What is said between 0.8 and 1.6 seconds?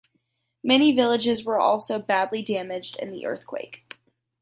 villages were